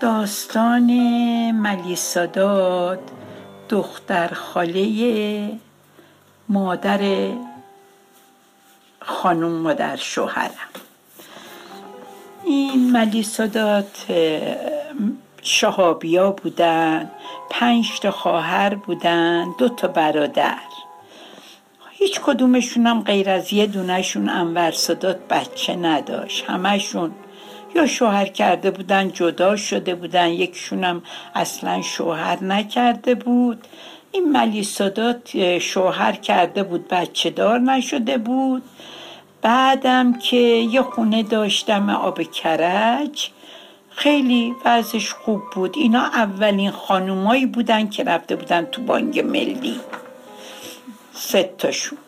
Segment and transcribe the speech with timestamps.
[0.00, 0.90] داستان
[1.50, 2.98] ملیسادات
[3.68, 5.52] دختر خاله
[6.48, 7.28] مادر
[9.00, 10.50] خانم مادر شوهرم.
[12.44, 14.06] این ملیسادات
[15.42, 17.10] شهابیا بودن
[17.50, 20.58] پنج تا خواهر بودن دو تا برادر.
[21.90, 24.70] هیچ کدومشون هم غیر از یه دونهشون انور
[25.30, 26.44] بچه نداشت.
[26.44, 27.14] همشون
[27.74, 31.02] یا شوهر کرده بودن جدا شده بودن یکشون هم
[31.34, 33.66] اصلا شوهر نکرده بود.
[34.12, 38.62] این ملی سادات شوهر کرده بود بچه دار نشده بود.
[39.42, 43.30] بعدم که یه خونه داشتم آب کرج
[43.90, 45.74] خیلی وضعش خوب بود.
[45.76, 49.80] اینا اولین خانومایی بودن که رفته بودن تو بانک ملی.
[51.12, 51.98] سه تاشون.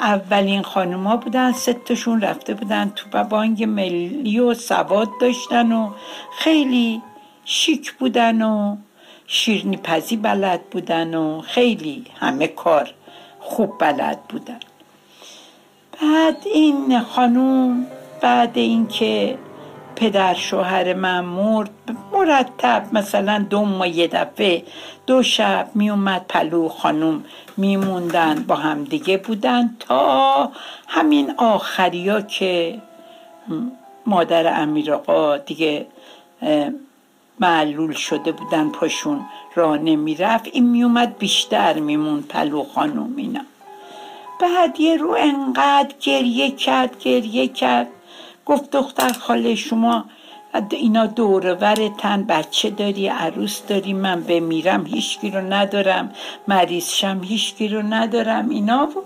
[0.00, 5.90] اولین خانوما بودن سه تاشون رفته بودن تو بانک ملی و سواد داشتن و
[6.38, 7.02] خیلی
[7.44, 8.76] شیک بودن و
[9.26, 12.94] شیرنی پزی بلد بودن و خیلی همه کار
[13.40, 14.60] خوب بلد بودن.
[16.02, 17.86] بعد این خانوم
[18.20, 19.38] بعد اینکه
[19.98, 21.70] پدر شوهر من مرد
[22.12, 24.62] مرتب مثلا دو ماه یه دفعه
[25.06, 27.24] دو شب میومد پلو خانوم
[27.56, 30.52] میموندن با هم دیگه بودن تا
[30.88, 32.82] همین آخریا که
[34.06, 35.86] مادر امیر آقا دیگه
[37.40, 39.20] معلول شده بودن پاشون
[39.54, 43.40] راه نمی‌رفت این میومد بیشتر میمون پلو خانوم اینا.
[44.40, 47.88] بعد یه رو انقدر گریه کرد گریه کرد.
[48.48, 50.04] گفت دختر خاله شما
[50.70, 51.54] اینا دور
[51.88, 56.12] تن بچه داری عروس داری من بمیرم هیچکی رو ندارم
[56.48, 59.04] مریض شم هیچکی رو ندارم اینا بود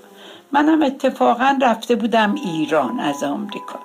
[0.53, 3.79] منم اتفاقا رفته بودم ایران از آمریکا.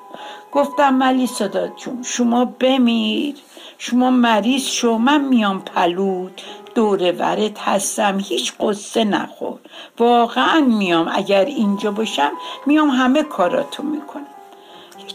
[0.52, 3.36] گفتم ملی صداد جون شما بمیر
[3.78, 6.42] شما مریض شو من میام پلود
[6.76, 9.60] دور ورت هستم هیچ قصه نخور.
[10.00, 12.32] واقعا میام اگر اینجا باشم
[12.66, 14.37] میام همه کاراتو می‌کنم.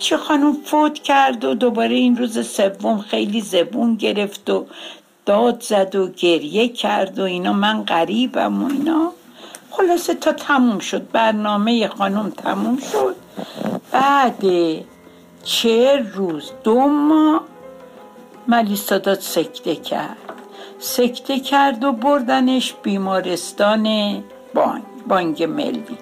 [0.02, 4.66] چه خانم فوت کرد و دوباره این روز سوم خیلی زبون گرفت و
[5.26, 7.52] داد زد و گریه کرد و اینا.
[7.52, 9.12] من غریبم و اینا.
[9.70, 11.10] خلاصه تا تموم شد.
[11.10, 13.16] برنامه خانم تموم شد.
[13.92, 14.44] بعد
[15.44, 17.40] چه روز؟ دو ماه
[18.48, 20.16] ملیسادات سکته کرد.
[20.78, 23.84] سکته کرد و بردنش بیمارستان
[24.54, 25.98] بانگ بانگ ملی.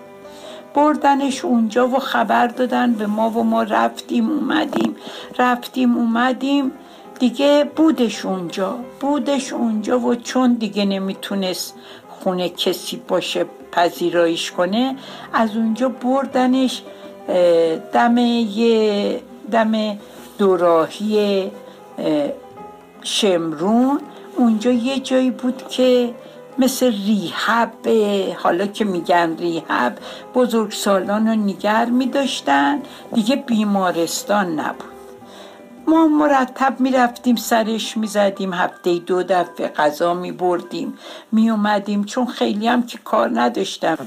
[0.74, 4.96] بردنش اونجا و خبر دادن به ما و ما رفتیم اومدیم.
[5.38, 6.72] رفتیم اومدیم.
[7.18, 8.76] دیگه بودش اونجا.
[9.00, 11.74] بودش اونجا و چون دیگه نمی‌تونست
[12.08, 14.96] خونه کسی باشه پذیرایش کنه
[15.32, 16.82] از اونجا بردنش
[17.92, 19.20] دم یه
[19.52, 19.98] دم
[20.38, 21.50] دوراهی
[23.02, 24.00] شمرون.
[24.36, 26.14] اونجا یه جایی بود که
[26.60, 27.88] مثل ریحب
[28.36, 29.98] حالا که میگن ریحب
[30.34, 32.82] بزرگ سالان رو نگر میداشتن.
[33.14, 34.90] دیگه بیمارستان نبود.
[35.86, 40.98] ما مرتب می‌رفتیم سرش می‌زدیم هفته دو دفعه غذا میبردیم.
[41.32, 43.98] میومدیم چون خیلی هم که کار نداشتم.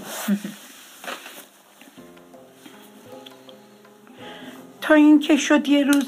[4.81, 6.07] تا اینکه شد یه روز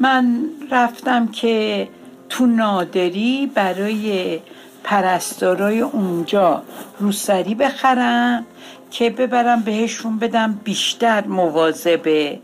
[0.00, 1.88] من رفتم که
[2.28, 4.40] تو نادری برای
[4.88, 6.62] پرستارای اونجا
[7.00, 8.46] روسری بخرم
[8.90, 12.38] که ببرم بهشون بدم بیشتر مواظب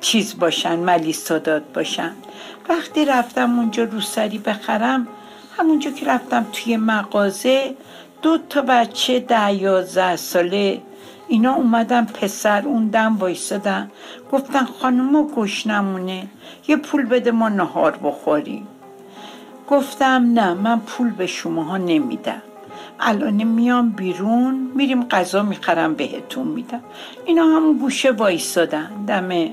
[0.00, 2.12] چیز باشن ملیسادات باشن.
[2.68, 5.06] وقتی رفتم اونجا روسری بخرم
[5.58, 7.74] همونجا که رفتم توی مغازه
[8.22, 10.82] دو تا بچه ده یازده ساله
[11.28, 13.90] اینا اومدن پسر اون دم وایسادن.
[14.32, 16.26] گفتن خانم گشنمونه
[16.68, 18.68] یه پول بده ما نهار بخوریم.
[19.68, 22.42] گفتم نه من پول به شماها نمیدم.
[23.00, 26.80] الان میام بیرون میریم غذا می‌خرم بهتون میدم.
[27.24, 29.48] اینا هم گوشه وایستادن دم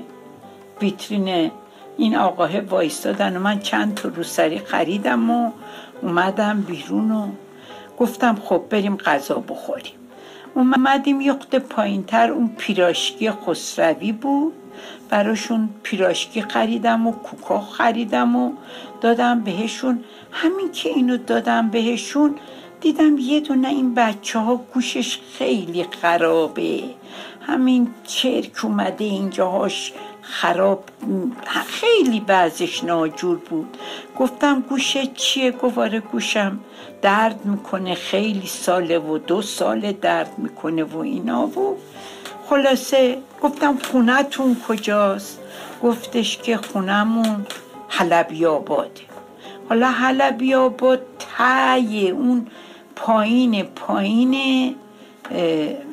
[0.80, 1.50] ویترین
[1.96, 5.50] این آقاه وایستادن و من چند تا روسری خریدم و
[6.02, 7.26] اومدم بیرون و
[7.98, 9.94] گفتم خب بریم غذا بخوریم.
[10.54, 11.32] اومدیم یه
[11.70, 14.52] پایین تر اون پیراشکی خسروی بود.
[15.08, 18.52] براشون پیراشکی خریدم و کوکا خریدم و
[19.00, 20.04] دادم بهشون.
[20.32, 22.34] همین که اینو دادم بهشون
[22.80, 26.82] دیدم یه دونه این بچه ها گوشش خیلی خرابه.
[27.40, 29.92] همین چرک اومده اینجاهاش
[30.22, 30.84] خراب.
[31.66, 33.76] خیلی بعضش ناجور بود.
[34.18, 36.60] گفتم گوشه چیه؟ گواره گوشم
[37.02, 41.76] درد می‌کنه خیلی ساله و دو سال درد می‌کنه و اینا و
[42.52, 45.38] خلاصه گفتم خونتون کجاست؟
[45.82, 47.46] گفتش که خونمون
[47.88, 49.00] حلبی آباده
[49.68, 52.46] حالا حلبی با تای اون
[52.96, 54.74] پایین پایین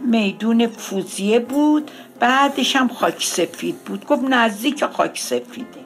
[0.05, 1.91] میدون فوزیه بود.
[2.19, 4.05] بعدش هم خاک سفید بود.
[4.05, 5.79] گفت نزدیک خاک سفیده.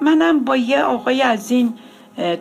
[0.00, 1.74] منم با یه آقای از این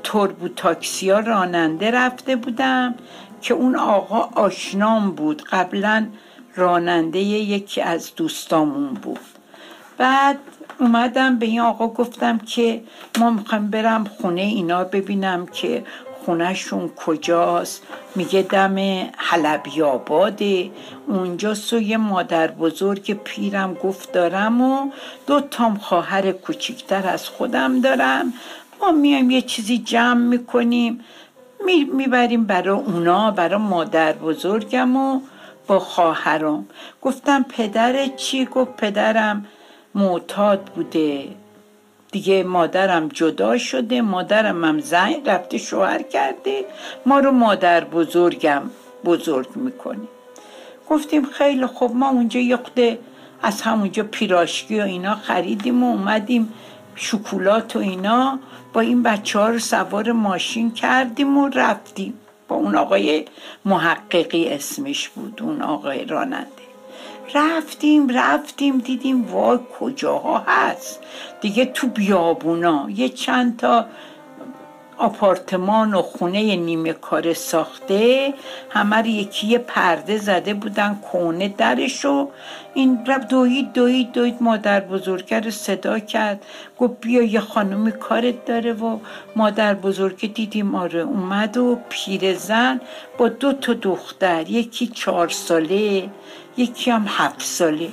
[0.04, 2.96] توربو تاکسی راننده رفته بودم
[3.42, 5.44] که اون آقا آشنام بود.
[5.52, 6.08] قبلا
[6.56, 9.20] راننده یکی از دوستامون بود.
[9.98, 10.38] بعد
[10.80, 12.84] اومدم به این آقا گفتم که
[13.20, 15.84] ما می‌خوایم برم خونه اینا ببینم که
[16.26, 17.84] خونهشون کجاست.
[18.16, 18.78] میگه دم
[19.18, 20.72] حلبی آباده
[21.08, 24.92] اونجا سوی مادر بزرگ پیرم گفت دارم و
[25.28, 28.34] دو تام خواهر کوچیکتر از خودم دارم.
[28.82, 31.00] ما میایم یه چیزی جمع می‌کنیم.
[31.94, 35.22] می‌بریم برای اونا برای مادر بزرگم و
[35.70, 36.66] با خواهرم
[37.02, 39.46] گفتم پدر چی؟ گفت پدرم
[39.96, 41.28] معتاد بوده.
[42.12, 46.66] دیگه مادرم جدا شده مادرم هم زنگ رفته شوهر کرده.
[47.06, 48.62] ما رو مادر بزرگم
[49.06, 50.08] بزرگ می‌کنه.
[50.90, 52.60] گفتیم خیلی خوب ما اونجا یه
[53.42, 56.54] از همونجا پیراشکی و اینا خریدیم و اومدیم
[56.96, 58.40] شکولات و اینا
[58.74, 62.14] با این بچه ها رو سوار ماشین کردیم و رفتیم.
[62.50, 63.26] با اون آقای
[63.66, 66.48] محققی اسمش بود اون آقای راننده.
[67.36, 71.00] رفتیم رفتیم دیدیم وای کجاها هست.
[71.42, 73.86] دیگه تو بیابونا یه چند تا
[75.00, 78.34] آپارتمان و خونه نیمه کار ساخته
[78.70, 82.30] همه یکی پرده زده بودن کونه درش و
[82.74, 86.46] این رب دوید دوید دوید مادر بزرگه صدا کرد.
[86.80, 89.00] گفت بیا یه خانمی کارت داره و
[89.36, 92.82] مادر بزرگه دیدیم آره اومد و پیرزن
[93.18, 96.10] با دو تا دختر یکی چهار ساله
[96.58, 97.90] یکی هم هفت ساله.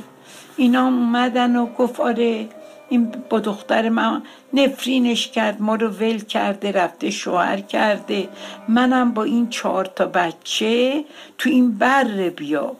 [0.56, 2.48] اینا اومدن و گفت آره
[2.88, 4.22] این با دختر من
[4.52, 8.28] نفرینش کرد ما رو ول کرده رفته شوهر کرده.
[8.68, 11.04] منم با این چهار تا بچه
[11.38, 12.76] تو این بر بیاب.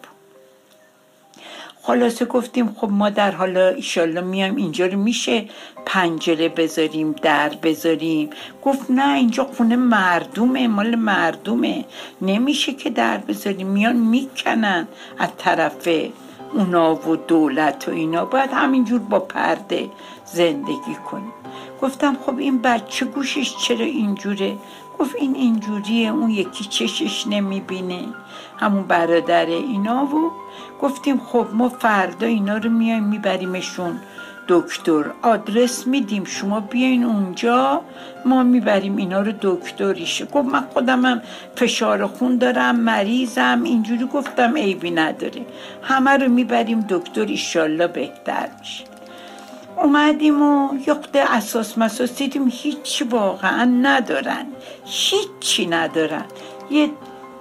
[1.83, 5.45] خلاصه گفتیم خب ما در حالا ایشالله میایم اینجا رو میشه
[5.87, 8.31] پنجره بذاریم در بذاریم.
[8.65, 11.85] گفت نه اینجا خونه مردومه مال مردومه
[12.23, 14.89] نمیشه که در بذاریم میان می‌کنن
[15.19, 15.89] از طرف
[16.57, 18.25] اونا و دولت و اینا.
[18.25, 19.91] باید همینجور با پرده
[20.25, 21.33] زندگی کنیم.
[21.83, 24.57] گفتم خب این بچه گوشش چرا اینجوره؟
[24.99, 28.05] گفت این اینجوریه اون یکی چشش نمی‌بینه.
[28.57, 30.31] همون برادر اینا و
[30.83, 34.01] گفتیم خب ما فردا اینا رو میایم میبریمشون
[34.49, 36.25] دکتر آدرس میدیم.
[36.25, 37.81] شما بیاین اونجا
[38.25, 41.23] ما می‌بریم اینا رو دکتریشه گفت من خودمم
[41.57, 43.63] فشار خون دارم مریضم.
[43.65, 45.47] اینجوری گفتم عیبی نداره.
[45.83, 48.85] همه رو می‌بریم دکتر ایشالله بهتر میشه.
[49.77, 54.47] اومدیم و یقده اساس مساس دیدیم هیچی واقعا ندارن.
[54.85, 56.25] هیچی ندارن.
[56.71, 56.91] یه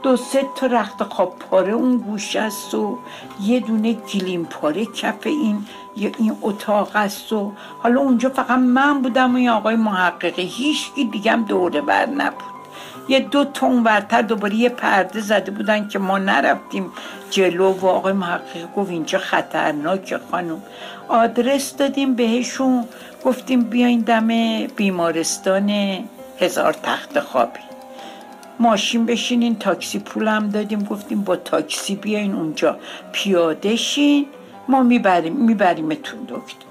[0.04, 2.98] دو سه تا رخت خواب پاره اون گوش است و
[3.44, 9.33] یه دونه گلیم پاره کف این این اتاق است و حالا اونجا فقط من بودم
[9.33, 10.42] و این آقای محققی.
[10.42, 12.56] هیچ دیگه هم دوره بر نبود.
[13.09, 16.92] یه دو تون ورتر دوباره یه پرده زده بودن که ما نرفتیم
[17.30, 20.62] جلو و آقای محقق گفت اینجا خطرناک خانم.
[21.07, 22.88] آدرس دادیم بهشون.
[23.25, 24.27] گفتیم بیاین دم
[24.68, 25.69] بیمارستان
[26.40, 27.59] هزار تخت خوابی.
[28.59, 30.83] ماشین بشینین تاکسی پولم دادیم.
[30.83, 32.78] گفتیم با تاکسی بیاین اونجا.
[33.11, 34.25] پیاده شین.
[34.68, 36.66] ما می‌بریم میبریمتون دکتر.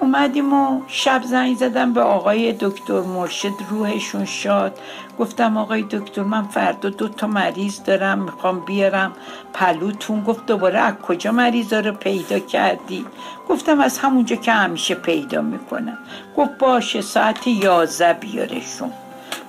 [0.00, 4.78] اومدیم و شب زنگ زدم به آقای دکتر مرشد روحشون شاد.
[5.18, 9.12] گفتم آقای دکتر من فردا دو تا مریض دارم می‌خوام بیارم
[9.54, 10.24] پلوتون.
[10.24, 13.06] گفت دوباره از کجا مریضا رو پیدا کردی؟
[13.48, 15.98] گفتم از همونجا که همیشه پیدا می‌کنم.
[16.36, 18.92] گفت باشه ساعت یازده بیارشون.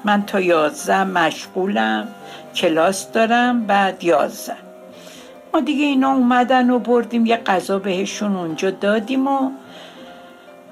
[0.03, 2.07] من تا یازده مشغولم
[2.55, 4.64] کلاس دارم بعد یازده.
[5.59, 9.51] دیگه اینا اومدن و بردیم یه غذا بهشون اونجا دادیم و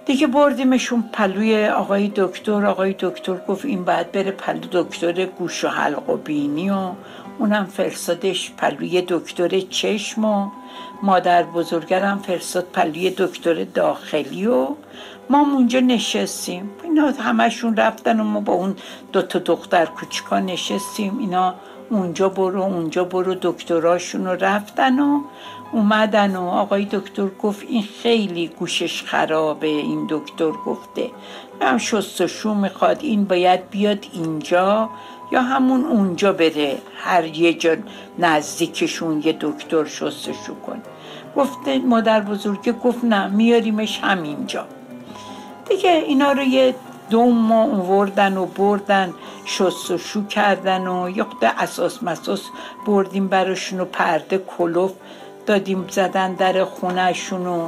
[0.06, 2.66] دیگه بردیمشون پلوی آقای دکتر.
[2.66, 6.92] آقای دکتر گفت این بعد بره پلو دکتر گوش و حلق و بینی و
[7.40, 10.50] اونم فرستادش پلوی دکتر چشم و
[11.02, 14.68] مادر بزرگرم فرستاد پلوی دکتر داخلی و
[15.30, 16.70] ما اونجا نشستیم.
[16.84, 18.76] اینا همشون رفتن و ما با اون
[19.14, 21.18] دوتا دختر کوچکا نشستیم.
[21.20, 21.56] اینا
[21.90, 25.22] اونجا برو اونجا برو دکتراشون رفتن و
[25.72, 31.12] اومدن و آقای دکتر گفت این خیلی گوشش خرابه این دکتر گفته.
[31.62, 34.90] هم شستشو می‌خواد این باید بیاد اینجا
[35.32, 37.76] یا همون اونجا بره هر یه جا
[38.20, 40.82] نزدیکشون یه دکتر شستشو کنه
[41.36, 44.66] گفته مادر بزرگه گفت نه میاریمش همینجا.
[45.70, 46.76] دیگه اینا رو یه
[47.14, 49.14] دوم ما وردن و بردن
[49.46, 52.42] شست و شو کردن و یه خود اساس مساس
[52.88, 54.92] بردیم براشون و پرده کلوف
[55.46, 57.68] دادیم زدن در خونهشون و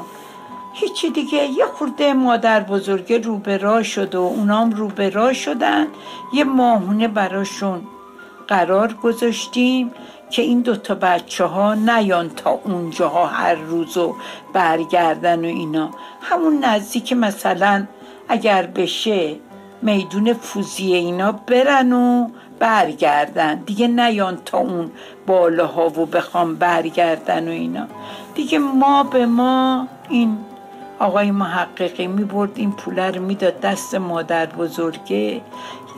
[0.73, 1.37] هیچی دیگه.
[1.37, 5.87] یه خورده مادر بزرگه رو به شد و اونام رو به راه شدن.
[6.33, 7.81] یه ماهونه براشون
[8.47, 9.91] قرار گذاشتیم
[10.29, 14.15] که این دوتا بچه ها نیان تا اونجاها هر روز و
[14.53, 15.89] برگردن و اینا.
[16.21, 17.87] همون نزدیک مثلا
[18.29, 19.35] اگر بشه
[19.81, 22.27] میدون فوزیه اینا برن و
[22.59, 23.55] برگردن.
[23.55, 24.91] دیگه نیان تا اون
[25.27, 27.87] بالاها و بخوام برگردن و اینا.
[28.35, 30.37] دیگه ما به ما این
[30.99, 35.41] آقای محققی می برد این پوله رو می‌داد دست مادر بزرگه.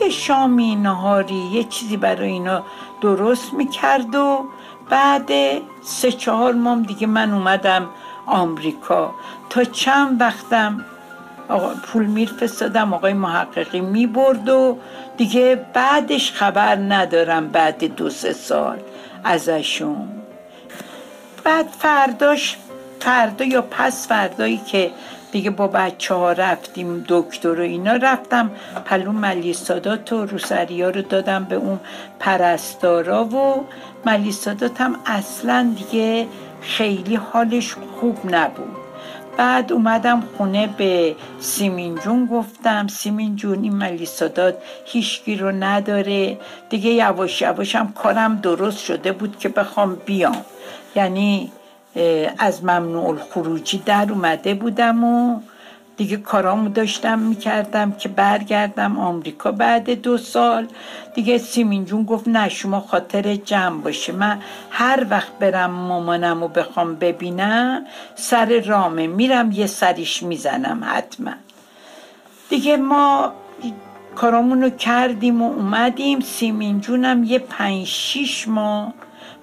[0.02, 2.64] یه شامی نهاری یه چیزی برای اینا
[3.02, 4.46] درست می‌کرد و
[4.90, 5.30] بعد
[5.84, 7.90] سه چهار مام دیگه من اومدم
[8.26, 9.14] آمریکا.
[9.50, 10.86] تا چند وقتم
[11.50, 14.78] آقا پول میرفستادم آقای محققی می‌برد و
[15.18, 18.80] دیگه بعدش خبر ندارم بعد دو سه سال
[19.24, 20.08] ازشون.
[21.44, 22.58] بعد فرداش
[23.00, 24.92] فردا یا پس فردایی که
[25.32, 28.52] دیگه با بچه ها رفتیم دکتر و اینا رفتم
[28.86, 31.80] پلو ملیسادات و روسریا رو دادم به اون
[32.20, 33.66] پرستارا و
[34.06, 36.28] ملیسادات هم اصلا دیگه
[36.62, 38.87] خیلی حالش خوب نبود.
[39.38, 46.38] بعد اومدم خونه به سیمین جون گفتم سیمین جون این ملیسادات هیچکی رو نداره.
[46.70, 50.46] دیگه یواش یواشم کارم درست شده بود که بخوام بیام.
[50.96, 51.52] یعنی
[52.38, 55.40] از ممنوع الخروجی در اومده بودم و
[55.98, 60.68] دیگه کارامو داشتم می‌کردم که برگردم آمریکا بعد دو سال.
[61.16, 64.14] دیگه سیمین جون گفت نه شما خاطر جمع باشه.
[64.14, 64.40] من
[64.72, 67.86] هر وقت برم مامانم و بخوام ببینم
[68.16, 71.32] سر رامه میرم یه سریش می‌زنم حتما.
[72.50, 73.34] دیگه ما
[74.16, 76.20] کارامونو کردیم و اومدیم.
[76.20, 78.94] سیمین جونم یه پنج شیش ماه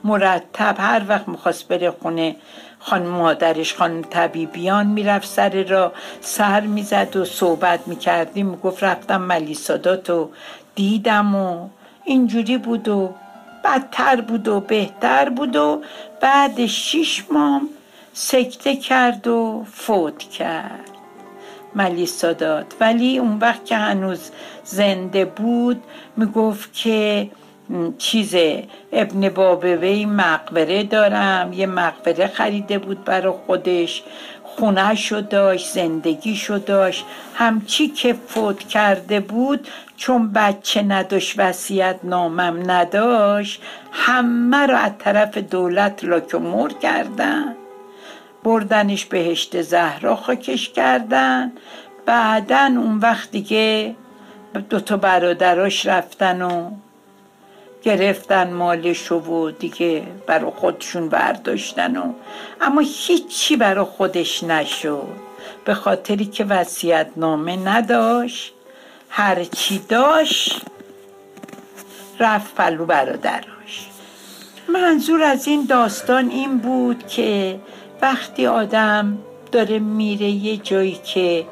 [0.04, 2.36] مرتب هر وقت می‌خواست بره خونه
[2.78, 8.46] خانم مادرش خانم طبیبیان می‌رفت سر را سر می‌زد و صحبت می‌کردیم.
[8.46, 10.30] می‌گفت رفتم ملیسادات و
[10.74, 11.68] دیدم و
[12.04, 13.14] اینجوری بود و
[13.64, 15.82] بدتر بود و بهتر بود و
[16.20, 17.62] بعد شیش ماه
[18.12, 20.90] سکته کرد و فوت کرد.
[21.74, 22.66] ملیسادات.
[22.80, 24.30] ولی اون وقت که هنوز
[24.64, 25.82] زنده بود
[26.16, 27.30] می‌گفت که
[27.98, 28.34] چیز
[28.92, 31.52] ابن بابوی مقبره دارم.
[31.52, 34.02] یه مقبره خریده بود برای خودش.
[34.44, 37.04] خونهشو داشت زندگیشو داشت.
[37.34, 45.38] همچی که فوت کرده بود چون بچه نداشت وسیعت نامم نداشت همه رو از طرف
[45.38, 47.56] دولت لاکمور کردن.
[48.44, 51.52] بردنش بهشت زهرا خاکش کردن.
[52.06, 53.94] بعدا اون وقت دیگه
[54.70, 56.70] دوتا برادراش رفتن و
[57.84, 62.12] گرفتن مالشو و دیگه برا خودشون برداشتن و
[62.60, 65.08] اما هیچی برا خودش نشد.
[65.64, 68.52] به خاطری که وسیعت نامه نداشت
[69.08, 70.62] هرچی داشت
[72.20, 73.88] رفت پلو برادراش
[74.68, 77.60] منظور از این داستان این بود که
[78.02, 79.18] وقتی آدم
[79.52, 81.46] داره میره یه جایی که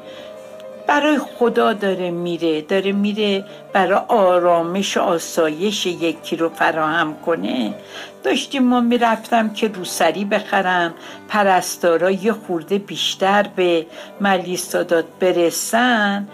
[0.87, 7.73] برای خدا داره میره داره میره برای آرامش و آسایش یکی رو فراهم کنه.
[8.23, 10.93] داشتیم ما می‌رفتم که روسری بخرم
[11.29, 13.85] پرستارا یه خورده بیشتر به
[14.21, 16.27] ملیسادات برسن.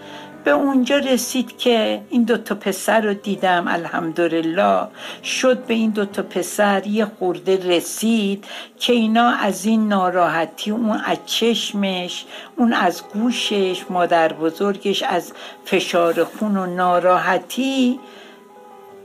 [0.44, 4.86] به اونجا رسید که این دوتا پسر رو دیدم الحمدلله.
[5.24, 8.44] شد به این دوتا پسر یه خورده رسید
[8.78, 12.24] که اینا از این ناراحتی اون از چشمش
[12.56, 15.32] اون از گوشش مادر بزرگش از
[15.64, 18.00] فشار خون و ناراحتی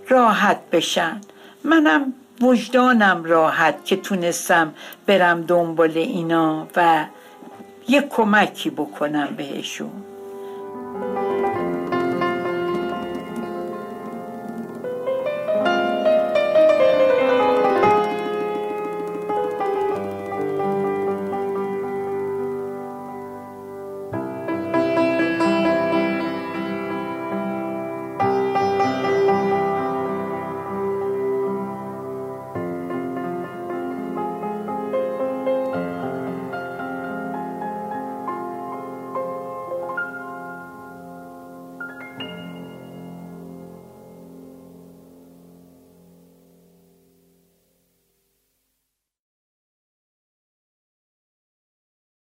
[0.07, 1.21] راحت بشن.
[1.63, 4.73] منم وجدانم راحت که تونستم
[5.05, 7.05] برم دنبال اینا و
[7.87, 10.14] یه کمکی بکنم بهشون.